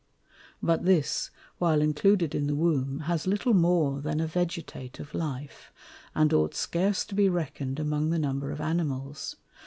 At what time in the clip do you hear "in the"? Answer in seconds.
2.33-2.55